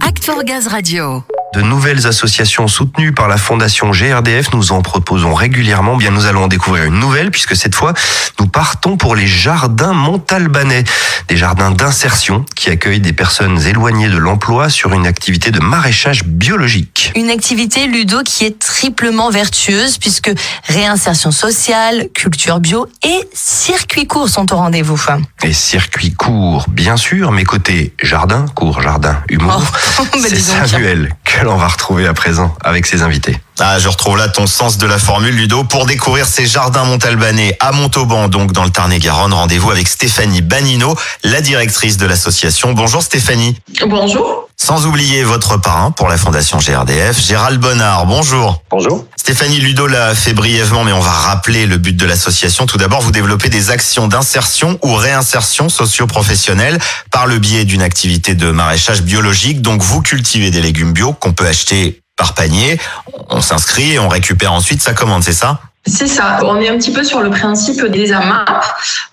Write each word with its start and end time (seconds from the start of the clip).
Act 0.00 0.24
for 0.24 0.42
Gaz 0.42 0.66
Radio. 0.72 1.35
De 1.56 1.62
nouvelles 1.62 2.06
associations 2.06 2.68
soutenues 2.68 3.12
par 3.12 3.28
la 3.28 3.38
fondation 3.38 3.90
GRDF, 3.90 4.52
nous 4.52 4.72
en 4.72 4.82
proposons 4.82 5.32
régulièrement. 5.32 5.96
Bien, 5.96 6.10
nous 6.10 6.26
allons 6.26 6.44
en 6.44 6.48
découvrir 6.48 6.84
une 6.84 7.00
nouvelle 7.00 7.30
puisque 7.30 7.56
cette 7.56 7.74
fois, 7.74 7.94
nous 8.38 8.46
partons 8.46 8.98
pour 8.98 9.16
les 9.16 9.26
jardins 9.26 9.94
montalbanais, 9.94 10.84
des 11.28 11.38
jardins 11.38 11.70
d'insertion 11.70 12.44
qui 12.54 12.68
accueillent 12.68 13.00
des 13.00 13.14
personnes 13.14 13.58
éloignées 13.66 14.10
de 14.10 14.18
l'emploi 14.18 14.68
sur 14.68 14.92
une 14.92 15.06
activité 15.06 15.50
de 15.50 15.58
maraîchage 15.60 16.24
biologique. 16.24 17.10
Une 17.16 17.30
activité 17.30 17.86
Ludo 17.86 18.22
qui 18.22 18.44
est 18.44 18.58
triplement 18.58 19.30
vertueuse 19.30 19.96
puisque 19.96 20.30
réinsertion 20.64 21.30
sociale, 21.30 22.08
culture 22.12 22.60
bio 22.60 22.86
et 23.02 23.20
circuit 23.32 24.06
court 24.06 24.28
sont 24.28 24.52
au 24.52 24.56
rendez-vous. 24.56 25.00
Et 25.42 25.54
circuit 25.54 26.12
court, 26.12 26.66
bien 26.68 26.98
sûr, 26.98 27.32
mais 27.32 27.44
côté 27.44 27.94
jardin, 28.02 28.44
court, 28.54 28.82
jardin, 28.82 29.22
humour, 29.30 29.62
Oh, 29.98 30.02
bah 30.12 30.18
c'est. 30.28 30.36
Samuel 30.36 31.16
que 31.36 31.44
l'on 31.44 31.56
va 31.56 31.68
retrouver 31.68 32.06
à 32.06 32.14
présent 32.14 32.54
avec 32.64 32.86
ses 32.86 33.02
invités. 33.02 33.36
Ah, 33.58 33.78
je 33.78 33.88
retrouve 33.88 34.18
là 34.18 34.28
ton 34.28 34.46
sens 34.46 34.76
de 34.76 34.86
la 34.86 34.98
formule, 34.98 35.34
Ludo. 35.34 35.64
Pour 35.64 35.86
découvrir 35.86 36.26
ces 36.26 36.44
jardins 36.46 36.84
montalbanais 36.84 37.56
à 37.58 37.72
Montauban, 37.72 38.28
donc 38.28 38.52
dans 38.52 38.64
le 38.64 38.70
Tarn-et-Garonne, 38.70 39.32
rendez-vous 39.32 39.70
avec 39.70 39.88
Stéphanie 39.88 40.42
Banino, 40.42 40.94
la 41.24 41.40
directrice 41.40 41.96
de 41.96 42.04
l'association. 42.04 42.74
Bonjour 42.74 43.02
Stéphanie. 43.02 43.56
Bonjour. 43.86 44.48
Sans 44.58 44.84
oublier 44.86 45.22
votre 45.22 45.56
parrain 45.56 45.90
pour 45.90 46.08
la 46.08 46.18
fondation 46.18 46.58
GRDF, 46.58 47.18
Gérald 47.18 47.58
Bonnard. 47.58 48.04
Bonjour. 48.04 48.62
Bonjour. 48.70 49.06
Stéphanie 49.16 49.58
Ludo 49.58 49.86
l'a 49.86 50.14
fait 50.14 50.34
brièvement, 50.34 50.84
mais 50.84 50.92
on 50.92 51.00
va 51.00 51.10
rappeler 51.10 51.66
le 51.66 51.78
but 51.78 51.96
de 51.96 52.06
l'association. 52.06 52.66
Tout 52.66 52.78
d'abord, 52.78 53.00
vous 53.00 53.10
développez 53.10 53.48
des 53.48 53.70
actions 53.70 54.06
d'insertion 54.06 54.78
ou 54.82 54.94
réinsertion 54.94 55.70
socio-professionnelle 55.70 56.78
par 57.10 57.26
le 57.26 57.38
biais 57.38 57.64
d'une 57.64 57.82
activité 57.82 58.34
de 58.34 58.50
maraîchage 58.50 59.02
biologique. 59.02 59.62
Donc, 59.62 59.82
vous 59.82 60.02
cultivez 60.02 60.50
des 60.50 60.60
légumes 60.60 60.92
bio 60.92 61.12
qu'on 61.12 61.32
peut 61.32 61.46
acheter 61.46 62.00
par 62.16 62.34
panier. 62.34 62.80
On 63.28 63.40
s'inscrit 63.40 63.92
et 63.92 63.98
on 63.98 64.08
récupère 64.08 64.52
ensuite 64.52 64.82
sa 64.82 64.94
commande, 64.94 65.22
c'est 65.22 65.32
ça? 65.32 65.60
C'est 65.86 66.08
ça. 66.08 66.38
On 66.42 66.60
est 66.60 66.68
un 66.68 66.76
petit 66.78 66.92
peu 66.92 67.04
sur 67.04 67.20
le 67.20 67.30
principe 67.30 67.84
des 67.86 68.12
AMAP, 68.12 68.64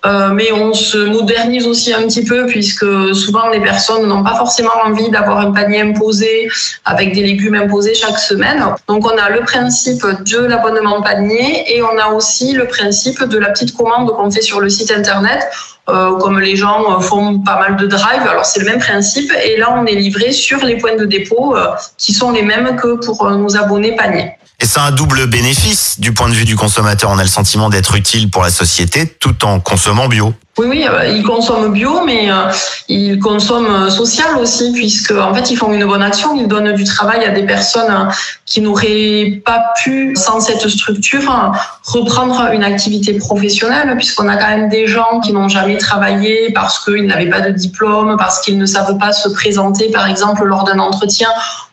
euh, 0.06 0.30
mais 0.30 0.50
on 0.50 0.74
se 0.74 0.98
modernise 0.98 1.68
aussi 1.68 1.94
un 1.94 2.02
petit 2.02 2.24
peu 2.24 2.46
puisque 2.46 2.84
souvent 3.14 3.48
les 3.48 3.60
personnes 3.60 4.08
n'ont 4.08 4.24
pas 4.24 4.34
forcément 4.34 4.74
envie 4.84 5.08
d'avoir 5.08 5.38
un 5.38 5.52
panier 5.52 5.82
imposé 5.82 6.48
avec 6.84 7.12
des 7.14 7.22
légumes 7.22 7.54
imposés 7.54 7.94
chaque 7.94 8.18
semaine. 8.18 8.64
Donc 8.88 9.06
on 9.06 9.16
a 9.16 9.30
le 9.30 9.40
principe 9.40 10.04
de 10.04 10.38
l'abonnement 10.38 11.00
panier 11.00 11.64
et 11.72 11.80
on 11.82 11.96
a 11.96 12.08
aussi 12.08 12.52
le 12.52 12.66
principe 12.66 13.22
de 13.22 13.38
la 13.38 13.50
petite 13.50 13.76
commande 13.76 14.10
qu'on 14.10 14.30
fait 14.30 14.42
sur 14.42 14.60
le 14.60 14.68
site 14.68 14.90
internet. 14.90 15.48
Euh, 15.90 16.16
comme 16.16 16.40
les 16.40 16.56
gens 16.56 16.98
font 17.00 17.40
pas 17.40 17.58
mal 17.58 17.76
de 17.76 17.86
drive, 17.86 18.22
alors 18.26 18.46
c'est 18.46 18.60
le 18.60 18.66
même 18.66 18.78
principe. 18.78 19.30
Et 19.44 19.58
là, 19.58 19.74
on 19.76 19.84
est 19.84 19.94
livré 19.94 20.32
sur 20.32 20.64
les 20.64 20.78
points 20.78 20.96
de 20.96 21.04
dépôt 21.04 21.54
euh, 21.54 21.66
qui 21.98 22.14
sont 22.14 22.32
les 22.32 22.42
mêmes 22.42 22.76
que 22.76 22.94
pour 23.04 23.26
euh, 23.26 23.36
nos 23.36 23.54
abonnés 23.56 23.94
panier. 23.94 24.32
Et 24.64 24.66
c'est 24.66 24.80
un 24.80 24.92
double 24.92 25.26
bénéfice 25.26 26.00
du 26.00 26.14
point 26.14 26.26
de 26.26 26.32
vue 26.32 26.46
du 26.46 26.56
consommateur. 26.56 27.10
On 27.10 27.18
a 27.18 27.22
le 27.22 27.28
sentiment 27.28 27.68
d'être 27.68 27.96
utile 27.96 28.30
pour 28.30 28.42
la 28.42 28.48
société 28.48 29.06
tout 29.06 29.44
en 29.44 29.60
consommant 29.60 30.08
bio. 30.08 30.32
Oui, 30.56 30.66
oui, 30.68 30.86
euh, 30.88 31.08
ils 31.08 31.24
consomment 31.24 31.72
bio, 31.72 32.04
mais 32.06 32.30
euh, 32.30 32.48
ils 32.88 33.18
consomment 33.18 33.90
social 33.90 34.36
aussi, 34.40 34.72
puisque 34.72 35.10
en 35.10 35.34
fait, 35.34 35.50
ils 35.50 35.56
font 35.56 35.72
une 35.72 35.84
bonne 35.84 36.02
action. 36.02 36.36
Ils 36.36 36.46
donnent 36.46 36.72
du 36.74 36.84
travail 36.84 37.24
à 37.24 37.30
des 37.30 37.42
personnes 37.42 37.90
euh, 37.90 38.12
qui 38.46 38.60
n'auraient 38.60 39.42
pas 39.44 39.72
pu, 39.82 40.14
sans 40.14 40.38
cette 40.38 40.68
structure, 40.68 41.28
euh, 41.28 41.56
reprendre 41.86 42.50
une 42.52 42.62
activité 42.62 43.14
professionnelle, 43.14 43.96
puisqu'on 43.96 44.28
a 44.28 44.36
quand 44.36 44.48
même 44.48 44.68
des 44.68 44.86
gens 44.86 45.20
qui 45.24 45.32
n'ont 45.32 45.48
jamais 45.48 45.76
travaillé 45.76 46.52
parce 46.54 46.84
qu'ils 46.84 47.06
n'avaient 47.06 47.30
pas 47.30 47.40
de 47.40 47.50
diplôme, 47.50 48.16
parce 48.16 48.40
qu'ils 48.40 48.58
ne 48.58 48.66
savent 48.66 48.96
pas 48.96 49.12
se 49.12 49.28
présenter, 49.30 49.90
par 49.90 50.06
exemple, 50.06 50.44
lors 50.44 50.62
d'un 50.62 50.78
entretien. 50.78 51.28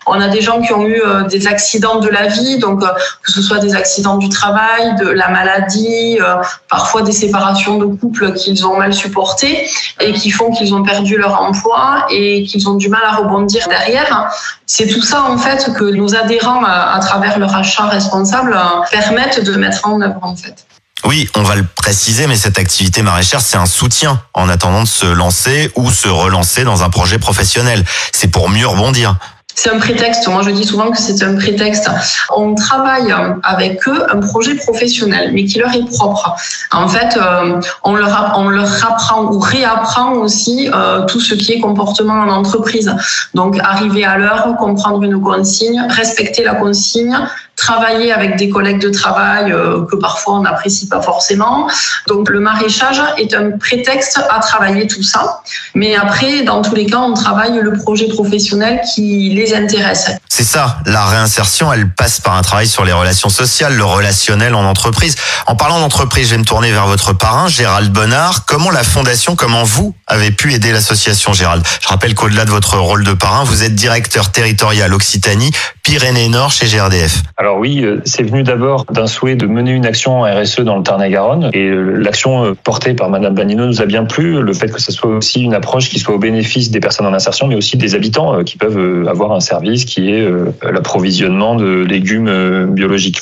On 0.07 0.19
a 0.19 0.29
des 0.29 0.41
gens 0.41 0.61
qui 0.61 0.73
ont 0.73 0.85
eu 0.85 0.99
euh, 0.99 1.23
des 1.23 1.45
accidents 1.47 1.99
de 1.99 2.09
la 2.09 2.27
vie, 2.27 2.57
donc 2.57 2.83
euh, 2.83 2.87
que 3.23 3.31
ce 3.31 3.41
soit 3.41 3.59
des 3.59 3.75
accidents 3.75 4.17
du 4.17 4.29
travail, 4.29 4.95
de 4.99 5.07
la 5.07 5.29
maladie, 5.29 6.17
euh, 6.19 6.37
parfois 6.69 7.03
des 7.03 7.11
séparations 7.11 7.77
de 7.77 7.85
couples 7.85 8.33
qu'ils 8.33 8.65
ont 8.65 8.70
mal 8.77 8.93
supportées 8.93 9.67
et 9.99 10.13
qui 10.13 10.31
font 10.31 10.51
qu'ils 10.51 10.73
ont 10.73 10.83
perdu 10.83 11.17
leur 11.17 11.41
emploi 11.41 12.05
et 12.09 12.43
qu'ils 12.43 12.67
ont 12.69 12.75
du 12.75 12.89
mal 12.89 13.03
à 13.03 13.15
rebondir 13.15 13.67
derrière. 13.67 14.29
C'est 14.65 14.87
tout 14.87 15.01
ça 15.01 15.23
en 15.23 15.37
fait 15.37 15.73
que 15.73 15.83
nos 15.83 16.15
adhérents, 16.15 16.63
à, 16.63 16.95
à 16.95 16.99
travers 16.99 17.39
leur 17.39 17.55
achat 17.55 17.85
responsable, 17.85 18.53
euh, 18.53 18.85
permettent 18.91 19.43
de 19.43 19.55
mettre 19.55 19.87
en 19.87 20.01
œuvre 20.01 20.19
en 20.21 20.35
fait. 20.35 20.65
Oui, 21.03 21.27
on 21.35 21.41
va 21.41 21.55
le 21.55 21.63
préciser, 21.63 22.27
mais 22.27 22.35
cette 22.35 22.59
activité 22.59 23.01
maraîchère, 23.01 23.41
c'est 23.41 23.57
un 23.57 23.65
soutien 23.65 24.21
en 24.33 24.47
attendant 24.49 24.83
de 24.83 24.87
se 24.87 25.07
lancer 25.07 25.71
ou 25.75 25.89
se 25.89 26.07
relancer 26.07 26.63
dans 26.63 26.83
un 26.83 26.89
projet 26.89 27.17
professionnel. 27.17 27.83
C'est 28.11 28.27
pour 28.27 28.49
mieux 28.49 28.67
rebondir. 28.67 29.15
C'est 29.55 29.69
un 29.69 29.79
prétexte. 29.79 30.27
Moi, 30.27 30.41
je 30.43 30.51
dis 30.51 30.63
souvent 30.63 30.91
que 30.91 30.97
c'est 30.97 31.23
un 31.23 31.35
prétexte. 31.35 31.89
On 32.35 32.55
travaille 32.55 33.13
avec 33.43 33.87
eux 33.87 34.03
un 34.11 34.19
projet 34.19 34.55
professionnel, 34.55 35.31
mais 35.33 35.45
qui 35.45 35.59
leur 35.59 35.73
est 35.73 35.85
propre. 35.85 36.35
En 36.71 36.87
fait, 36.87 37.17
euh, 37.17 37.59
on, 37.83 37.95
leur, 37.95 38.33
on 38.37 38.49
leur 38.49 38.71
apprend 38.85 39.23
ou 39.25 39.39
réapprend 39.39 40.13
aussi 40.13 40.69
euh, 40.73 41.05
tout 41.05 41.19
ce 41.19 41.35
qui 41.35 41.53
est 41.53 41.59
comportement 41.59 42.13
en 42.13 42.29
entreprise. 42.29 42.93
Donc, 43.33 43.59
arriver 43.59 44.05
à 44.05 44.17
l'heure, 44.17 44.55
comprendre 44.57 45.03
une 45.03 45.21
consigne, 45.21 45.81
respecter 45.89 46.43
la 46.43 46.55
consigne, 46.55 47.17
travailler 47.55 48.11
avec 48.11 48.37
des 48.37 48.49
collègues 48.49 48.81
de 48.81 48.89
travail 48.89 49.51
euh, 49.51 49.85
que 49.85 49.95
parfois 49.95 50.35
on 50.35 50.41
n'apprécie 50.41 50.87
pas 50.87 51.01
forcément. 51.01 51.69
Donc, 52.07 52.29
le 52.29 52.39
maraîchage 52.39 53.01
est 53.17 53.33
un 53.33 53.51
prétexte 53.57 54.19
à 54.29 54.39
travailler 54.39 54.87
tout 54.87 55.03
ça. 55.03 55.41
Mais 55.75 55.95
après, 55.95 56.43
dans 56.43 56.61
tous 56.61 56.75
les 56.75 56.85
cas, 56.85 56.99
on 56.99 57.13
travaille 57.13 57.59
le 57.59 57.73
projet 57.73 58.07
professionnel 58.07 58.81
qui 58.93 59.29
les 59.41 59.53
intéresse. 59.53 60.11
C'est 60.29 60.43
ça, 60.43 60.77
la 60.85 61.05
réinsertion, 61.05 61.73
elle 61.73 61.89
passe 61.89 62.19
par 62.19 62.35
un 62.35 62.41
travail 62.41 62.67
sur 62.67 62.85
les 62.85 62.93
relations 62.93 63.29
sociales, 63.29 63.75
le 63.75 63.83
relationnel 63.83 64.55
en 64.55 64.63
entreprise. 64.63 65.15
En 65.47 65.55
parlant 65.55 65.79
d'entreprise, 65.79 66.27
je 66.27 66.35
vais 66.35 66.39
me 66.39 66.45
tourner 66.45 66.71
vers 66.71 66.87
votre 66.87 67.13
parrain, 67.13 67.47
Gérald 67.47 67.91
Bonnard. 67.91 68.45
Comment 68.45 68.71
la 68.71 68.83
fondation, 68.83 69.35
comment 69.35 69.63
vous 69.63 69.93
avez 70.07 70.31
pu 70.31 70.53
aider 70.53 70.71
l'association, 70.71 71.33
Gérald? 71.33 71.63
Je 71.81 71.87
rappelle 71.87 72.15
qu'au-delà 72.15 72.45
de 72.45 72.51
votre 72.51 72.77
rôle 72.77 73.03
de 73.03 73.13
parrain, 73.13 73.43
vous 73.43 73.63
êtes 73.63 73.75
directeur 73.75 74.31
territorial 74.31 74.93
Occitanie, 74.93 75.51
Pyrénées-Nord 75.83 76.51
chez 76.51 76.67
GRDF. 76.67 77.23
Alors 77.37 77.57
oui, 77.57 77.81
euh, 77.83 78.01
c'est 78.05 78.23
venu 78.23 78.43
d'abord 78.43 78.85
d'un 78.85 79.07
souhait 79.07 79.35
de 79.35 79.47
mener 79.47 79.71
une 79.71 79.85
action 79.85 80.21
RSE 80.21 80.61
dans 80.61 80.77
le 80.77 80.83
Tarn-et-Garonne. 80.83 81.49
Et 81.53 81.65
euh, 81.65 81.97
l'action 81.97 82.45
euh, 82.45 82.53
portée 82.53 82.93
par 82.93 83.09
Madame 83.09 83.33
Banino 83.33 83.65
nous 83.65 83.81
a 83.81 83.85
bien 83.85 84.05
plu. 84.05 84.41
Le 84.41 84.53
fait 84.53 84.71
que 84.71 84.79
ce 84.79 84.91
soit 84.91 85.09
aussi 85.09 85.41
une 85.41 85.53
approche 85.53 85.89
qui 85.89 85.99
soit 85.99 86.13
au 86.13 86.19
bénéfice 86.19 86.69
des 86.71 86.79
personnes 86.79 87.07
en 87.07 87.13
insertion, 87.13 87.47
mais 87.47 87.55
aussi 87.55 87.77
des 87.77 87.95
habitants 87.95 88.43
qui 88.43 88.57
peuvent 88.57 89.07
avoir 89.07 89.30
un 89.35 89.39
service 89.39 89.85
qui 89.85 90.11
est 90.11 90.21
euh, 90.21 90.51
l'approvisionnement 90.63 91.55
de 91.55 91.83
légumes 91.83 92.27
euh, 92.27 92.65
biologiques. 92.65 93.21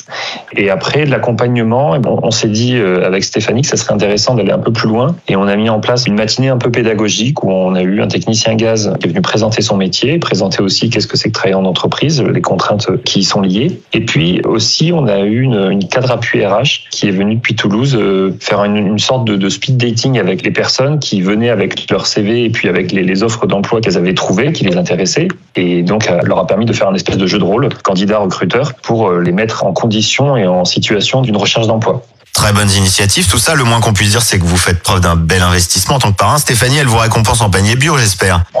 Et 0.56 0.70
après, 0.70 1.04
de 1.04 1.10
l'accompagnement, 1.10 1.96
on 2.04 2.30
s'est 2.30 2.48
dit 2.48 2.76
euh, 2.76 3.06
avec 3.06 3.24
Stéphanie 3.24 3.62
que 3.62 3.68
ça 3.68 3.76
serait 3.76 3.94
intéressant 3.94 4.34
d'aller 4.34 4.52
un 4.52 4.58
peu 4.58 4.72
plus 4.72 4.88
loin. 4.88 5.16
Et 5.28 5.36
on 5.36 5.46
a 5.46 5.56
mis 5.56 5.68
en 5.68 5.80
place 5.80 6.06
une 6.06 6.14
matinée 6.14 6.48
un 6.48 6.58
peu 6.58 6.70
pédagogique 6.70 7.44
où 7.44 7.50
on 7.50 7.74
a 7.74 7.82
eu 7.82 8.00
un 8.00 8.08
technicien 8.08 8.54
gaz 8.54 8.92
qui 9.00 9.06
est 9.06 9.10
venu 9.10 9.22
présenter 9.22 9.62
son 9.62 9.76
métier, 9.76 10.18
présenter 10.18 10.62
aussi 10.62 10.90
qu'est-ce 10.90 11.06
que 11.06 11.16
c'est 11.16 11.28
que 11.28 11.34
travailler 11.34 11.54
en 11.54 11.64
entreprise, 11.64 12.22
les 12.22 12.40
contraintes 12.40 12.88
qui 13.04 13.20
y 13.20 13.24
sont 13.24 13.40
liées. 13.40 13.80
Et 13.92 14.04
puis 14.04 14.40
aussi, 14.42 14.92
on 14.94 15.06
a 15.06 15.20
eu 15.20 15.42
une, 15.42 15.70
une 15.70 15.88
cadre 15.88 16.10
appui 16.10 16.44
RH 16.44 16.88
qui 16.90 17.08
est 17.08 17.12
venue 17.12 17.36
depuis 17.36 17.54
Toulouse 17.54 17.98
faire 18.40 18.64
une, 18.64 18.98
sorte 18.98 19.24
de, 19.26 19.36
de 19.36 19.48
speed 19.48 19.76
dating 19.76 20.18
avec 20.18 20.42
les 20.42 20.50
personnes 20.50 20.98
qui 20.98 21.22
venaient 21.22 21.50
avec 21.50 21.90
leur 21.90 22.06
CV 22.06 22.44
et 22.44 22.50
puis 22.50 22.68
avec 22.68 22.92
les, 22.92 23.02
les 23.02 23.22
offres 23.22 23.46
d'emploi 23.46 23.80
qu'elles 23.80 23.98
avaient 23.98 24.14
trouvées, 24.14 24.52
qui 24.52 24.64
les 24.64 24.76
intéressaient. 24.76 25.28
Et 25.56 25.82
donc, 25.82 25.99
elle 26.08 26.26
leur 26.26 26.38
a 26.38 26.46
permis 26.46 26.66
de 26.66 26.72
faire 26.72 26.88
un 26.88 26.94
espèce 26.94 27.16
de 27.16 27.26
jeu 27.26 27.38
de 27.38 27.44
rôle, 27.44 27.68
candidat-recruteur, 27.82 28.74
pour 28.74 29.08
euh, 29.08 29.20
les 29.20 29.32
mettre 29.32 29.64
en 29.64 29.72
condition 29.72 30.36
et 30.36 30.46
en 30.46 30.64
situation 30.64 31.22
d'une 31.22 31.36
recherche 31.36 31.66
d'emploi. 31.66 32.02
Très 32.32 32.52
bonnes 32.52 32.70
initiatives. 32.70 33.28
Tout 33.28 33.38
ça, 33.38 33.54
le 33.54 33.64
moins 33.64 33.80
qu'on 33.80 33.92
puisse 33.92 34.10
dire, 34.10 34.22
c'est 34.22 34.38
que 34.38 34.44
vous 34.44 34.56
faites 34.56 34.82
preuve 34.82 35.00
d'un 35.00 35.16
bel 35.16 35.42
investissement 35.42 35.96
en 35.96 35.98
tant 35.98 36.12
que 36.12 36.16
parrain. 36.16 36.38
Stéphanie, 36.38 36.76
elle 36.78 36.86
vous 36.86 36.98
récompense 36.98 37.40
en 37.40 37.50
panier 37.50 37.76
bio, 37.76 37.98
j'espère. 37.98 38.44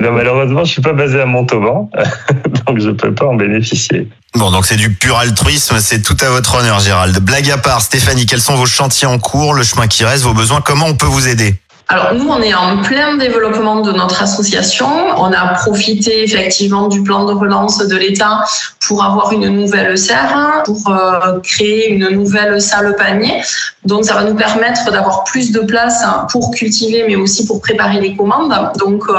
Non, 0.00 0.10
malheureusement, 0.12 0.64
je 0.64 0.72
suis 0.72 0.82
pas 0.82 0.92
basé 0.92 1.20
à 1.20 1.26
Montauban, 1.26 1.88
donc 2.66 2.80
je 2.80 2.90
peux 2.90 3.14
pas 3.14 3.26
en 3.26 3.34
bénéficier. 3.34 4.08
Bon, 4.34 4.50
donc 4.50 4.66
c'est 4.66 4.76
du 4.76 4.90
pur 4.90 5.16
altruisme, 5.18 5.78
c'est 5.78 6.02
tout 6.02 6.16
à 6.20 6.30
votre 6.30 6.56
honneur, 6.56 6.80
Gérald. 6.80 7.16
Blague 7.20 7.50
à 7.50 7.58
part, 7.58 7.80
Stéphanie, 7.80 8.26
quels 8.26 8.40
sont 8.40 8.56
vos 8.56 8.66
chantiers 8.66 9.06
en 9.06 9.18
cours, 9.18 9.54
le 9.54 9.62
chemin 9.62 9.86
qui 9.86 10.04
reste, 10.04 10.24
vos 10.24 10.34
besoins, 10.34 10.60
comment 10.60 10.86
on 10.86 10.94
peut 10.94 11.06
vous 11.06 11.28
aider? 11.28 11.54
Alors 11.92 12.14
nous, 12.14 12.28
on 12.28 12.40
est 12.40 12.54
en 12.54 12.82
plein 12.82 13.16
développement 13.16 13.80
de 13.80 13.90
notre 13.90 14.22
association. 14.22 14.86
On 15.16 15.32
a 15.32 15.54
profité 15.54 16.22
effectivement 16.22 16.86
du 16.86 17.02
plan 17.02 17.24
de 17.24 17.32
relance 17.32 17.78
de 17.78 17.96
l'État 17.96 18.44
pour 18.86 19.02
avoir 19.02 19.32
une 19.32 19.48
nouvelle 19.48 19.98
serre, 19.98 20.62
pour 20.64 20.88
euh, 20.88 21.40
créer 21.42 21.90
une 21.90 22.10
nouvelle 22.10 22.62
salle 22.62 22.94
panier. 22.94 23.42
Donc 23.84 24.04
ça 24.04 24.14
va 24.14 24.22
nous 24.22 24.36
permettre 24.36 24.88
d'avoir 24.92 25.24
plus 25.24 25.50
de 25.50 25.62
place 25.62 26.04
pour 26.30 26.52
cultiver, 26.52 27.06
mais 27.08 27.16
aussi 27.16 27.44
pour 27.44 27.60
préparer 27.60 28.00
les 28.00 28.14
commandes. 28.14 28.54
Donc 28.78 29.02
euh, 29.08 29.14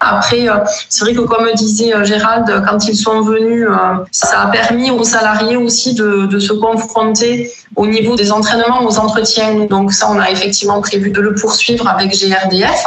après, 0.00 0.48
euh, 0.48 0.56
c'est 0.88 1.04
vrai 1.04 1.14
que 1.14 1.20
comme 1.20 1.48
disait 1.54 1.92
Gérald, 2.02 2.64
quand 2.68 2.88
ils 2.88 2.96
sont 2.96 3.20
venus, 3.20 3.68
ça 4.10 4.40
a 4.40 4.46
permis 4.48 4.90
aux 4.90 5.04
salariés 5.04 5.56
aussi 5.56 5.94
de 5.94 6.38
se 6.40 6.52
confronter 6.54 7.52
au 7.76 7.86
niveau 7.86 8.16
des 8.16 8.32
entraînements, 8.32 8.82
aux 8.84 8.98
entretiens. 8.98 9.66
Donc 9.66 9.92
ça, 9.92 10.08
on 10.10 10.18
a 10.18 10.30
effectivement 10.30 10.80
prévu 10.80 11.10
de 11.10 11.20
le 11.20 11.34
poursuivre 11.34 11.86
avec 12.00 12.12
GRDF. 12.12 12.84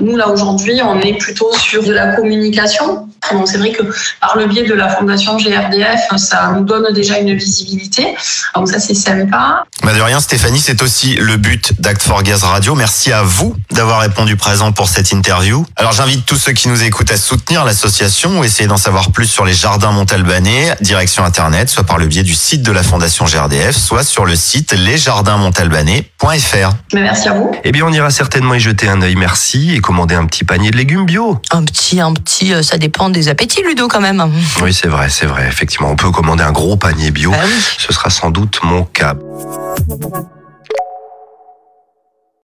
Nous, 0.00 0.16
là, 0.16 0.28
aujourd'hui, 0.28 0.80
on 0.82 1.00
est 1.00 1.18
plutôt 1.18 1.52
sur 1.52 1.82
de 1.82 1.92
la 1.92 2.16
communication. 2.16 3.08
Donc, 3.32 3.46
c'est 3.46 3.58
vrai 3.58 3.70
que 3.70 3.82
par 4.20 4.36
le 4.36 4.46
biais 4.46 4.64
de 4.64 4.74
la 4.74 4.88
fondation 4.88 5.36
GRDF, 5.36 6.00
ça 6.16 6.52
nous 6.54 6.64
donne 6.64 6.92
déjà 6.92 7.18
une 7.18 7.34
visibilité. 7.34 8.16
Donc, 8.54 8.68
ça, 8.68 8.80
c'est 8.80 8.94
sympa. 8.94 9.64
Bah 9.82 9.94
de 9.94 10.00
rien, 10.00 10.20
Stéphanie, 10.20 10.58
c'est 10.58 10.82
aussi 10.82 11.14
le 11.14 11.36
but 11.36 11.80
d'Act 11.80 12.02
for 12.02 12.22
Gaz 12.22 12.42
Radio. 12.42 12.74
Merci 12.74 13.12
à 13.12 13.22
vous 13.22 13.54
d'avoir 13.70 14.00
répondu 14.00 14.36
présent 14.36 14.72
pour 14.72 14.88
cette 14.88 15.12
interview. 15.12 15.64
Alors, 15.76 15.92
j'invite 15.92 16.26
tous 16.26 16.36
ceux 16.36 16.52
qui 16.52 16.68
nous 16.68 16.82
écoutent 16.82 17.12
à 17.12 17.16
soutenir 17.16 17.64
l'association 17.64 18.40
ou 18.40 18.44
essayer 18.44 18.66
d'en 18.66 18.76
savoir 18.76 19.12
plus 19.12 19.26
sur 19.26 19.44
les 19.44 19.54
jardins 19.54 19.92
montalbanais, 19.92 20.74
direction 20.80 21.24
Internet, 21.24 21.68
soit 21.68 21.84
par 21.84 21.98
le 21.98 22.06
biais 22.06 22.24
du 22.24 22.34
site 22.34 22.62
de 22.62 22.72
la 22.72 22.82
fondation 22.82 23.24
GRDF, 23.24 23.76
soit 23.76 24.04
sur 24.04 24.24
le 24.24 24.34
site 24.34 24.72
lesjardinsmontalbanais.fr. 24.72 26.70
Mais 26.94 27.02
merci 27.02 27.28
à 27.28 27.34
vous. 27.34 27.52
Eh 27.64 27.72
bien, 27.72 27.84
on 27.86 27.92
ira 27.92 28.10
certainement 28.10 28.54
y 28.54 28.60
jeter 28.60 28.88
un 28.88 29.00
œil, 29.02 29.16
merci, 29.16 29.74
et 29.74 29.80
commander 29.92 30.14
un 30.14 30.24
petit 30.24 30.44
panier 30.44 30.70
de 30.70 30.76
légumes 30.78 31.04
bio. 31.04 31.38
Un 31.50 31.64
petit, 31.64 32.00
un 32.00 32.14
petit, 32.14 32.54
euh, 32.54 32.62
ça 32.62 32.78
dépend 32.78 33.10
des 33.10 33.28
appétits, 33.28 33.62
Ludo, 33.62 33.88
quand 33.88 34.00
même. 34.00 34.24
Oui, 34.62 34.72
c'est 34.72 34.88
vrai, 34.88 35.10
c'est 35.10 35.26
vrai. 35.26 35.46
Effectivement, 35.46 35.90
on 35.90 35.96
peut 35.96 36.10
commander 36.10 36.42
un 36.42 36.50
gros 36.50 36.76
panier 36.76 37.10
bio. 37.10 37.30
Bah 37.30 37.36
oui. 37.44 37.52
Ce 37.76 37.92
sera 37.92 38.08
sans 38.08 38.30
doute 38.30 38.60
mon 38.62 38.84
cas. 38.84 39.14